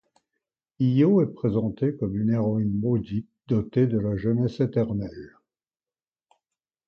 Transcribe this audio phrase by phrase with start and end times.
[0.79, 5.35] Io est présentée comme une héroïne maudite dotée de la jeunesse éternelle.